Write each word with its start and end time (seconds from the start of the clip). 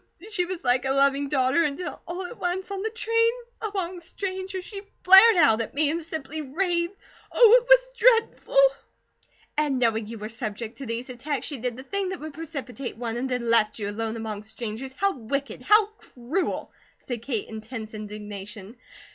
She 0.31 0.45
was 0.45 0.63
like 0.63 0.85
a 0.85 0.93
loving 0.93 1.29
daughter, 1.29 1.61
until 1.61 2.01
all 2.07 2.25
at 2.25 2.39
once, 2.39 2.71
on 2.71 2.81
the 2.81 2.89
train, 2.89 3.29
among 3.61 3.99
strangers, 3.99 4.65
she 4.65 4.81
flared 5.03 5.35
out 5.37 5.61
at 5.61 5.75
me, 5.75 5.91
and 5.91 6.01
simply 6.01 6.41
raved. 6.41 6.95
Oh, 7.31 7.59
it 7.61 7.67
was 7.69 7.89
dreadful!" 7.95 8.57
"And 9.59 9.77
knowing 9.77 10.07
you 10.07 10.17
were 10.17 10.27
subject 10.27 10.79
to 10.79 10.87
these 10.87 11.11
attacks, 11.11 11.45
she 11.45 11.59
did 11.59 11.77
the 11.77 11.83
thing 11.83 12.09
that 12.09 12.19
would 12.19 12.33
precipitate 12.33 12.97
one, 12.97 13.15
and 13.15 13.29
then 13.29 13.47
left 13.51 13.77
you 13.77 13.91
alone 13.91 14.15
among 14.15 14.41
strangers. 14.41 14.91
How 14.97 15.15
wicked! 15.15 15.61
How 15.61 15.85
cruel!" 15.85 16.71
said 16.97 17.21
Kate 17.21 17.47
in 17.47 17.61
tense 17.61 17.93
indignation. 17.93 18.77